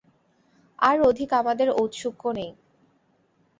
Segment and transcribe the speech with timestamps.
[0.79, 2.51] আর অধিক আমাদের ঔৎসুক্য নেই।